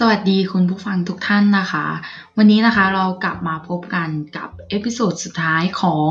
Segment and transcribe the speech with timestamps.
[0.00, 1.86] สวัสดีคุณผู้ฟังทุกท่านนะคะ
[2.36, 6.10] วันนี้นะคะเรากลับมาพบกันกับ episode สุดท้ายของ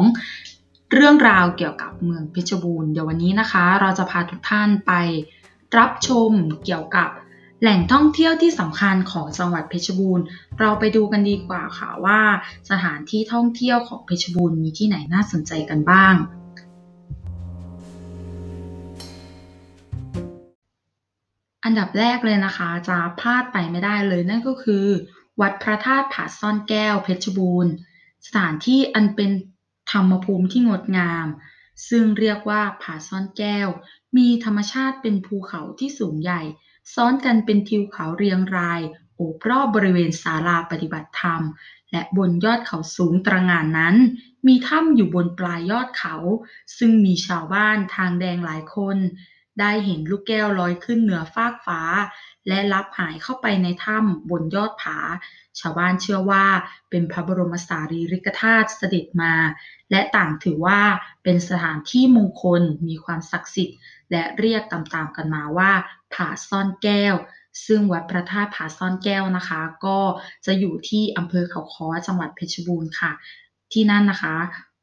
[0.94, 4.92] เรื่องราวเกี่ยวกับเมืองเพชรบูรณ์เดี๋ยววันนี้นะคะ เราจะพาทุกท่านไป
[5.78, 6.32] รับชม
[6.66, 7.10] เกี่ยวกับ
[7.62, 10.26] แหล่งท่องเที่ยวที่สำคัญของจังหวัดเพชรบูรณ์
[10.60, 12.22] เราไปดูกันดีกว่าค่ะว่า
[12.70, 16.16] สถานที่ท่องเที่ยวของเพชรบูรณ์มีที่ไหนน่าสนใจกันบ้าง
[21.68, 24.86] อันดับแรกเลยนะคะ จะพลาดไปไม่ได้เลยนั่นก็คือ
[25.42, 27.74] วัดพระธาตุผาซ่อนแก้วเพชรบูรณ์
[28.26, 29.32] สถานที่อันเป็น
[29.92, 31.28] ธรรมภูมิที่งดงาม
[31.90, 33.68] ซึ่งเรียกว่าผาซ่อนแก้ว
[34.18, 36.42] มีธรรมชาติเป็นภูเขาที่สูงใหญ่
[36.94, 38.82] ซ้อนกันเป็นทิวเขาเรียงราย
[39.16, 41.42] โอบรอบบริเวณศาลาปฏิบัติธรรม
[41.92, 43.96] และบนยอดเขาสูงตระหง่านนั้น
[44.48, 46.16] มีถ้ำอยู่บนปลายยอดเขา
[46.78, 48.98] ซึ่งมีชาวบ้านทางแดงหลายคน
[49.60, 51.82] ได้เห็นลูกแก้วลอยขึ้นเหนือฟากฟ้า
[52.48, 54.98] และลับหายเข้าไปในถ้ำบนยอดผา
[55.60, 56.46] ชาวบ้านเชื่อว่า
[56.90, 59.34] เป็นพระบรมสารีริกธาตุเสด็จมา
[59.92, 60.82] และต่างถือว่า
[61.24, 63.78] เป็นสถานที่มงคลมีความศักดิ์สิทธิ์
[64.12, 65.72] และเรียกตามๆกันมาว่า
[66.14, 67.16] ผาซ่อนแก้ว
[67.66, 70.00] ซึ่งวัดพระธาตุผาซ่อนแก้วนะคะ ก็
[70.46, 73.12] จะอยู่ที่อำเภอเขาค้อจังหวัดเพชรบูรณ์ค่ะ
[73.74, 74.36] ที่นั่นนะคะ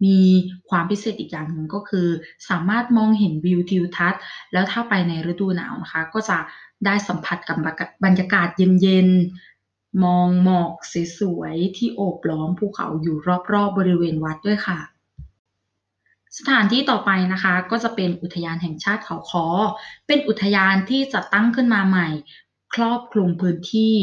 [0.05, 0.21] มี
[0.69, 2.09] ความพิเศษอีกอย่างหนึ่งก็คือ
[2.49, 4.21] สามารถมองเห็นวิวทิวทัศน์
[4.53, 6.39] แล้วถ้าไปในฤดูหนาวนะคะ ก็จะ
[6.87, 7.57] ได้สัมผัสกับ
[8.05, 8.49] บรรยากาศ
[8.83, 10.73] เย็นๆ มองหมอก
[11.19, 14.81] สวยๆ ที่โอบล้อมภูเขาอยู่รอบๆบบริเวณวัดด้วยค่ะ
[16.39, 19.47] สถานที่ต่อไปนะคะ ก็จะเป็นอุทยานแห่งชาติเขาค้อ
[20.07, 22.09] เป็นอุทยานที่จัดตั้งขึ้นมาใหม่
[22.75, 23.95] ครอบคลุมพื้นที่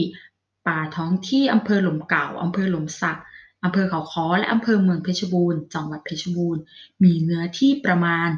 [0.68, 3.20] ป่าท้องที่อำเภอหล่มเก่าอำเภอหล่มสัก
[3.64, 6.62] อำเภอเขาค้อและอำเภอเมืองเพชรบูรณ์ จังหวัดเพชรบูรณ์
[7.04, 8.30] มีเนื้อที่ประมาณ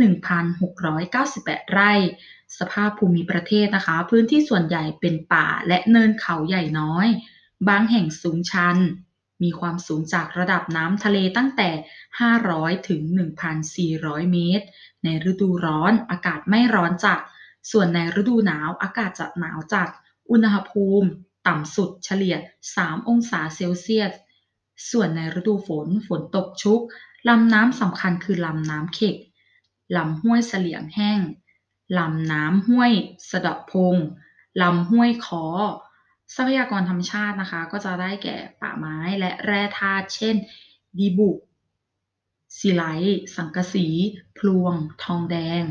[0.00, 1.92] 31,698 ไร่
[2.58, 7.06] สภาพภูมิประเทศนะคะ พื้นที่ส่วนใหญ่เป็นป่าและเนินเขาใหญ่น้อย
[7.68, 8.76] บางแห่งสูงชัน
[9.42, 11.70] มีความสูงจากระดับน้ำทะเลตั้งแต่
[12.30, 13.02] 500 ถึง
[13.66, 14.66] 1,400 เมตร
[15.04, 17.18] ในฤดูร้อนอากาศไม่ร้อนจัด
[17.70, 19.88] ส่วนในฤดูหนาวอากาศจะหนาวจัด
[20.30, 21.08] อุณหภูมิ
[21.46, 22.36] ต่ำสุดเฉลี่ย
[22.72, 24.12] 3 องศาเซลเซียส
[24.90, 26.80] ส่วนในฤดูฝนฝนตกชุก
[27.28, 29.16] ลำน้ำสำคัญคือลำน้ำเข็ก
[29.96, 31.20] ลำห้วยเสลียงแห้ง
[31.98, 32.92] ลำน้ำห้วย
[33.30, 33.96] สะดาะพง
[34.62, 35.44] ลำห้วยคอ
[36.34, 40.36] ทรัพยากรธรรมชาตินะคะ ก็จะได้แก่ป่าไม้และแร่ธาตุเช่น
[40.98, 41.38] ดีบุก
[42.58, 43.86] ซีไลท์สังกะสี
[44.38, 45.64] พลวง ทองแดง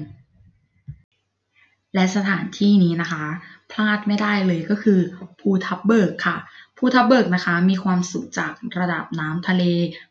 [1.93, 3.25] และสถานที่นี้นะคะ
[3.71, 4.99] พลาดไม่ได้เลยก็คือ
[5.39, 6.37] ภูทับเบิกค่ะ
[6.77, 9.63] ภูทับเบิกนะคะมีความสูงจากระดับน้ำทะเล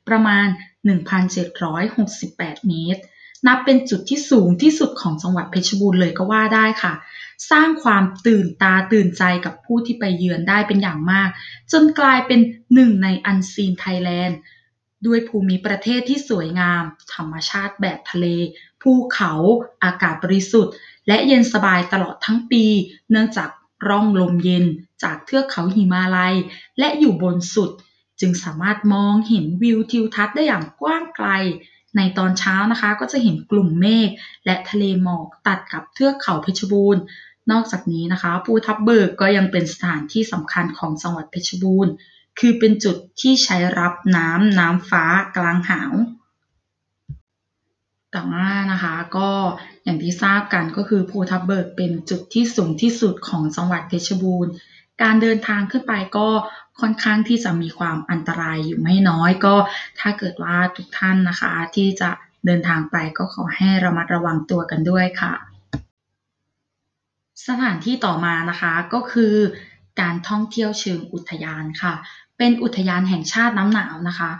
[0.08, 0.46] ประมาณ
[1.36, 3.02] 1,768 เมตร
[3.46, 6.94] นับเป็นจุดที่สูงที่สุดของจังหวัดเพชรบูรณ์เลยก็ว่าได้ค่ะ
[7.50, 11.30] สร้างความตื่นตาตื่นใจกับผู้ที่ไปเยือนได้เป็นอย่างมาก
[11.72, 12.40] จนกลายเป็น
[12.74, 14.38] หนึ่งใน Unseen Thailand
[15.06, 16.82] ด้วยภูมิประเทศที่สวยงาม
[17.14, 18.26] ธรรมชาติแบบทะเล
[18.82, 19.32] ภูเขา
[19.84, 20.74] อากาศบริสุทธิ์
[21.08, 22.64] และเย็นสบายตลอดทั้งปี
[23.10, 23.50] เนื่องจาก
[23.88, 24.64] ร่องลมเย็น
[25.02, 26.34] จากเทือกเขาหิมาลัย
[26.78, 27.70] และอยู่บนสุด
[28.20, 31.28] จึงสามารถมองเห็นวิวทิวทัศน์ได้อย่างกว้างไกล
[31.96, 34.08] ในตอนเช้านะคะก็จะเห็นกลุ่มเมฆ
[34.44, 37.02] และทะเลหมอกตัดกับเทือกเขาเพชรบูรณ์
[37.50, 41.92] นอกจากนี้นะคะ ภูทับเบิกก็ยังเป็นสถานที่สำคัญของจังหวัดเพชรบูรณ์
[42.38, 45.04] คือเป็นจุดที่ใช้รับน้ำน้ำฟ้า
[45.36, 45.92] กลางหาว
[48.14, 49.30] ต่ว่านะคะก็
[49.84, 54.52] อย่างที่ทราบกันก็คือภูทับเบิกเป็นจุดที่สูงที่สุดของจังหวัดเพชรบูรณ์
[55.02, 56.28] การเดินทางขึ้นไปก็
[56.80, 59.54] ค่อนข้างที่จะมีความอันตรายอยู่ไม่น้อยก็
[60.00, 62.10] ถ้าเกิดว่าทุกท่านนะคะที่จะ
[62.46, 65.34] เดินทางไปก็ขอให้ระมัดระวังตัวกันด้วยค่ะ
[67.46, 69.34] สถานที่ต่อมานะคะก็คือ
[70.00, 71.94] การท่องเที่ยวเชิงอุทยานค่ะ
[72.38, 74.30] เป็นอุทยานแห่งชาติน้ำหนาวนะคะ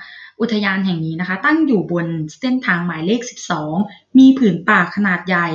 [0.40, 2.06] อุทยานแห่งนี้นะคะ ตั้งอยู่บน
[2.40, 3.20] เส้นทางหมายเลข
[3.68, 5.48] 12 มีผืนป่าขนาดใหญ่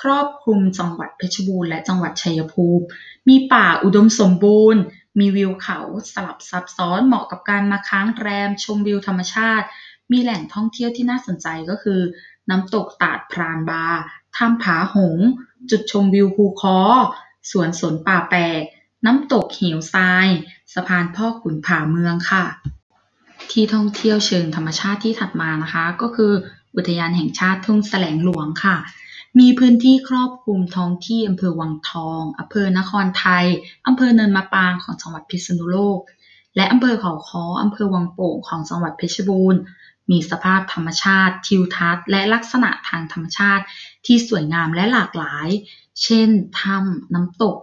[0.00, 2.84] ครอบคลุมจังหวัดเพชรบูรณ์และจังหวัดชัยภูมิ
[3.28, 4.82] มีป่าอุดมสมบูรณ์
[5.18, 5.78] มีวิวเขา
[6.12, 9.66] สลับซับซ้อนเหมาะกับการมาค้างแรม ชมวิวธรรมชาติ
[10.12, 12.00] มีแหล่งท่องเที่ยวที่น่าสนใจก็คือ
[12.50, 13.84] น้ำตกตาดพรานบา
[14.36, 15.16] ถ้ำผาหง
[15.70, 16.78] จุดชมวิวภูคอ
[17.50, 18.62] สวนสนป่าแปลก
[19.06, 20.28] น้ำตกเหวทราย
[20.74, 22.44] สะพานพ่อขุนผาเมืองค่ะ
[23.52, 26.32] ที่ท่องเที่ยวเชิงธรรมชาติที่ถัดมานะคะ ก็คือ
[26.76, 28.76] อุทยานแห่งชาติทุ่งแสลงหลวงค่ะ
[29.38, 33.46] มีพื้นที่ครอบคลุมท้องที่อำเภอวังทองอำเภอนครไทย
[33.86, 36.00] อำเภอเนินมะปรางของจังหวัดพิษณุโลก
[36.56, 39.60] และอำเภอเขาค้ออำเภอวังโป่งของจังหวัดเพชรบูรณ์
[40.10, 43.64] มีสภาพธรรมชาติ ทิวทัศน์ และลักษณะทางธรรมชาติ
[44.06, 45.48] ที่สวยงามและหลากหลาย
[46.02, 46.28] เช่น
[46.60, 47.56] ถ้ำน้ำตก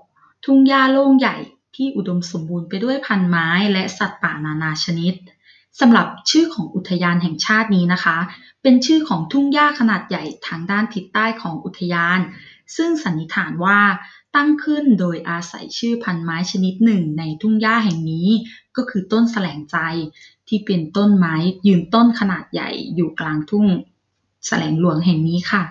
[0.46, 1.38] ทุ่งหญ้าโล่งใหญ่
[1.76, 5.14] ที่อุดมสมบูรณ์ไปด้วยพันไม้และสัตว์ป่านานาชนิด
[5.80, 8.18] สำหรับชื่อของอุทยานแห่งชาตินี้นะคะ
[8.62, 12.20] เป็นชื่อของทุ่งหญ้าขนาดใหญ่ทางด้านทิศใต้ของอุทยาน
[12.76, 13.80] ซึ่งสันนิษฐานว่า
[14.36, 18.30] ตั้งขึ้นโดยอาศัยชื่อพันไม้ชนิดหนึ่งในทุ่งหญ้าแห่งนี้
[18.76, 19.78] ก็คือต้นแสลงใจ
[20.48, 21.36] ที่เป็นต้นไม้
[21.68, 23.68] ยืนต้นขนาดใหญ่อยู่กลางทุ่ง
[24.48, 25.64] แสลงหลวงแห่งนี้ค่ะ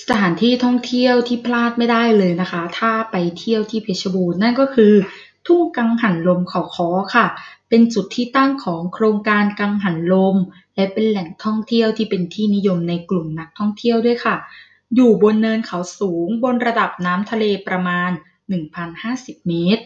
[0.00, 4.92] สถานที่ท่องเที่ยวที่พลาดไม่ได้เลยนะคะ ถ้าไปเที่ยวที่เพชรบูรณ์นั่นก็คือ
[5.48, 7.26] ทุ่งกังหันลมเขาคอค่ะ
[7.68, 10.36] เป็นจุดที่ตั้งของโครงการกังหันลม
[10.74, 14.36] และเป็นแหล่งท่องเที่ยวที่เป็นที่นิยมในกลุ่มนักท่องเที่ยวด้วยค่ะ
[14.94, 18.10] อยู่บนเนินเขาสูงบนระดับน้ำทะเลประมาณ
[18.78, 19.82] 1,050 เมตร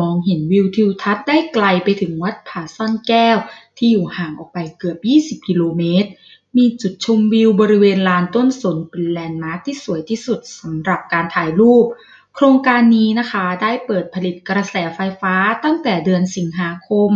[0.00, 3.36] มองเห็นวิวทิวทัศน์ได้ไกลไปถึงวัดผาซ่อนแก้ว
[3.78, 4.98] ที่อยู่ห่างออกไปเกือบ
[5.40, 6.08] 20 กิโลเมตร
[6.56, 11.86] มีจุดชมวิวบริเวณลานต้นสนเป็นแลนด์มาร์คที่สวยที่สุดสำหรับการถ่ายรูป
[12.34, 15.34] โครงการนี้นะคะได้เปิดผลิตกระแสไฟฟ้า
[15.64, 17.10] ตั้งแต่เดือนสิงหาคม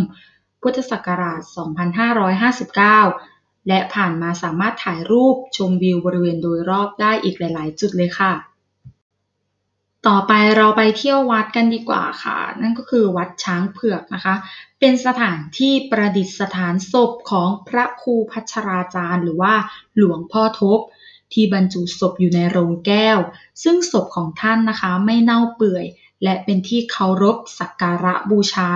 [0.63, 1.41] พุทธศักราช
[2.75, 8.33] 2559 และผ่านมาสามารถถ่ายรูปชมวิวบริเวณโดยรอบได้อีกหลาย ๆ จุดเลยค่ะ
[10.07, 14.35] ต่อไปเราไปเที่ยววัดกันดีกว่าค่ะ นั่นก็คือวัดช้างเผือกนะคะ
[14.81, 19.55] เป็นสถานที่ประดิษฐานศพของพระครูพัชราจารย์ หรือว่า
[19.97, 20.81] หลวงพ่อทบ
[21.33, 23.19] ที่บรรจุศพอยู่ในโรงแก้ว
[23.63, 25.85] ซึ่งศพของท่านนะคะไม่เน่าเปื่อย
[26.23, 28.71] และเป็นที่เคารพสักการะบูชา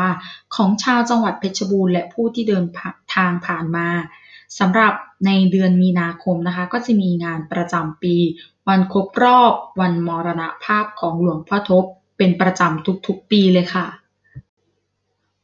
[0.54, 2.66] ของชาวจังหวัดเพชรบูรณ์และผู้ที่เดิน
[3.14, 3.88] ทางผ่านมา
[4.58, 4.93] สำหรับ
[5.26, 8.16] ในเดือนมีนาคมนะคะก็จะมีงานประจำปี
[8.69, 11.84] วันครบรอบ วันมรณภาพของหลวงพ่อทบ
[12.19, 13.87] เป็นประจำทุกๆปีเลยค่ะ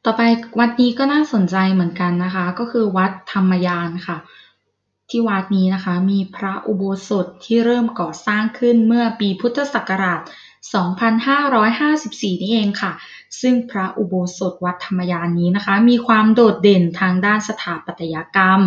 [0.04, 0.22] ต่อไป
[0.58, 4.16] วัดนี้ก็น่าสนใจเหมือนกันนะคะ ก็คือวัดธรรมยานค่ะ
[5.10, 10.20] ที่วัดนี้นะคะมีพระอุโบสถที่เริ่มก่อสร้างขึ้นเมื่อปีพุทธศักราช
[11.56, 12.92] 2554 นี่เองค่ะ
[13.40, 18.60] ซึ่งพระอุโบสถวัดธรรมยานนี้นะคะ มีความโดดเด่นทางด้านสถาปัตยกรรม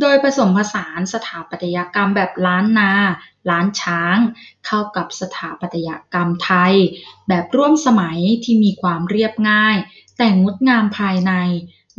[0.00, 2.92] โดยผสมผสานสถาปัตยกรรมแบบล้านนา
[3.50, 4.16] ล้านช้าง
[4.66, 6.74] เข้ากับสถาปัตยกรรมไทย
[7.28, 9.76] แบบร่วมสมัยที่มีความเรียบง่าย
[10.18, 11.32] แต่งดงามภายใน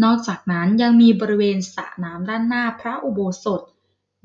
[0.04, 3.62] นอกจากนั้นยังมีบริเวณสระน้ำด้านหน้าพระอุโบสถ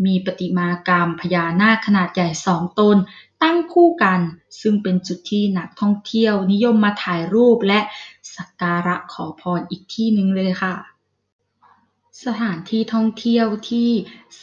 [0.07, 2.97] มีปฏิมากรรมพญานาคขนาดใหญ่สองตน
[3.43, 4.21] ตั้งคู่กัน
[4.61, 7.81] ซึ่งเป็นจุดที่นักท่องเที่ยวนิยมมาถ่ายรูปและ
[8.37, 10.75] สักการะขอพรอีกที่หนึ่งเลยค่ะ
[12.25, 13.91] สถานที่ท่องเที่ยวที่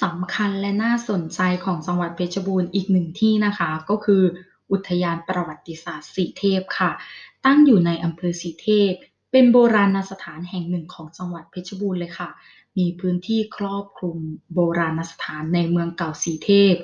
[0.01, 4.23] สำคัญและน่าสนใจของจังหวัดเพชรบูรณ์อีกหนึ่งที่นะคะ ก็คือ
[4.71, 6.91] อุทยานประวัติศาสตร์สีเทพค่ะ
[7.45, 8.93] ตั้งอยู่ในอำเภอสีเทพ
[9.39, 12.29] เป็นโบราณสถานแห่งหนึ่งของจังหวัดเพชรบูรณ์เลยค่ะ
[12.77, 14.17] มีพื้นที่ครอบคลุม
[14.53, 16.75] โบราณสถานในเมืองเก่าสีเทพ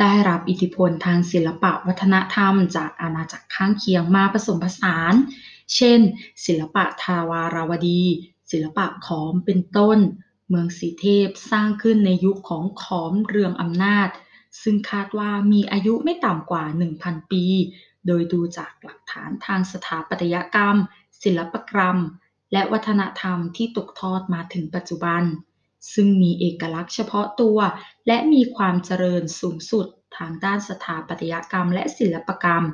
[0.00, 5.14] ได้รับอิทธิพลทางศิลปะวัฒนธรรม จากอาณาจักรข้างเคียงมาผสมผสาน
[5.74, 6.00] เช่น
[6.46, 8.02] ศิลปะทาวาราวดี
[8.52, 9.98] ศิลปะขอมเป็นต้น
[10.48, 14.08] เมืองสีเทพสร้างขึ้นในยุคของขอมเรืองอำนาจ
[14.62, 16.64] ซึ่งคาดว่ามีอายุไม่ต่ำกว่า
[16.98, 17.44] 1,000 ปี
[18.06, 20.78] โดยดูจากหลักฐานทางสถาปัตยกรรม
[21.24, 21.98] ศิลปกรรม
[22.52, 25.22] และวัฒนธรรมที่ตกทอดมาถึงปัจจุบัน
[25.94, 27.58] ซึ่งมีเอกลักษณ์เฉพาะตัว
[28.06, 29.86] และมีความเจริญสูงสุด
[30.16, 32.64] ทางด้านสถาปัตยกรรม และศิลปกรรม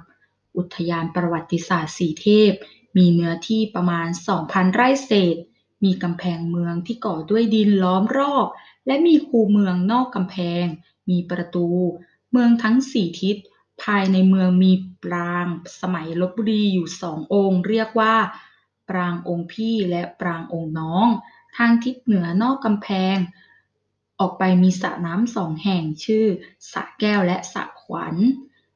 [0.56, 2.52] อุทยานประวัติศาสตร์สีเทพ
[2.96, 4.08] มีเนื้อที่ประมาณ
[4.40, 5.36] 2,000 ไร่เศษ
[5.84, 8.46] มีกำแพงเมืองที่ก่อด้วยดินล้อมรอบ
[8.86, 10.66] และมีคูเมืองนอกกำแพง
[11.10, 11.68] มีประตู
[12.32, 13.36] เมืองทั้งสี่ทิศ
[13.82, 14.72] ภายในเมืองมี
[15.04, 15.46] ปราง
[15.80, 18.14] สมัยลบบุรีอยู่สององค์ เรียกว่า
[18.88, 21.06] ปรางองค์พี่และปรางองค์น้อง
[21.56, 23.16] ทางทิศเหนือนอกกำแพง
[24.20, 26.26] ออกไปมีสระน้ำสองแห่งชื่อ
[26.72, 28.16] สระแก้วและสระขวัญ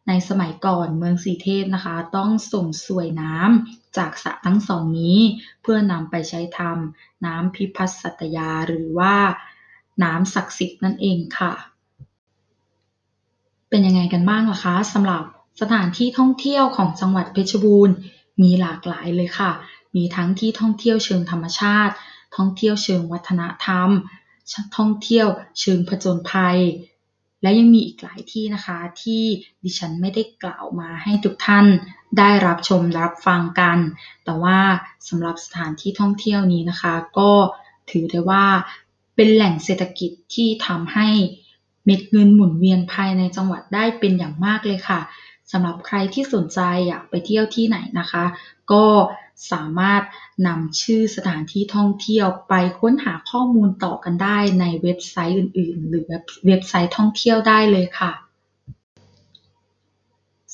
[0.09, 5.19] ในสมัยก่อนเมืองสีเทพนะคะ ต้องส่งสวยน้ำจากสระทั้งสองนี้
[5.63, 9.17] เพื่อนำไปใช้ทำน้ำพิพัฒสัตยาหรือว่า
[10.03, 11.53] น้ำศักดิ์สิทธิ์นั่นเองค่ะ
[13.73, 15.23] เป็นยังไงกันบ้างล่ะคะสำหรับ
[15.61, 17.95] สถานที่ท่องเที่ยวของจังหวัดเพชรบูรณ์
[18.43, 19.51] มีหลากหลายเลยค่ะ
[19.97, 21.95] มีทั้งที่ท่องเที่ยวเชิงธรรมชาติ
[22.37, 23.89] ท่องเที่ยวเชิงวัฒนธรรม
[24.77, 25.27] ท่องเที่ยว
[25.61, 26.59] เชิงผจญภัย
[27.43, 29.23] และยังมีอีกหลายที่นะคะที่
[29.63, 31.67] ดิฉันไม่ได้กล่าวมาให้ทุกท่าน
[32.19, 33.79] ได้รับชมรับฟังกัน
[34.25, 34.61] แต่ว่า
[35.09, 37.31] สำหรับสถานที่ท่องเที่ยวนี้นะคะ ก็
[37.91, 38.47] ถือได้ว่า
[39.17, 41.09] เป็นแหล่งเศรษฐกิจที่ทำให้
[41.85, 45.01] เม็ดเงินหมุนเวียนภายในจังหวัดได้เป็นอย่างมากเลยค่ะ
[45.51, 48.25] สำหรับใครที่สนใจอยากไปเที่ยวที่ไหนนะคะ
[48.73, 48.87] ก็
[49.53, 50.03] สามารถ
[50.47, 56.05] นำชื่อสถานที่ท่องเที่ยวไปค้นหาข้อมูลต่อกันได้ในเว็บไซต์อื่น ๆ หรือ
[56.47, 58.13] เว็บไซต์ท่องเที่ยวได้เลยค่ะ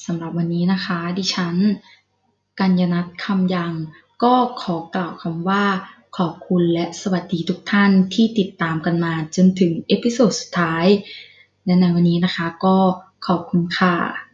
[0.04, 1.56] สสำหรับวันนี้นะคะ ดิฉัน
[2.60, 3.72] กัญญนัทคำยัง
[4.22, 5.64] ก็ขอกล่าวคำว่า
[6.16, 10.86] ขอบคุณและสวัสดีทุกท่านที่ติดตามกันมาจนถึง episode สุดท้าย
[11.64, 12.76] และในวันนี้นะคะก็
[13.26, 14.27] ขอบคุณค่ะ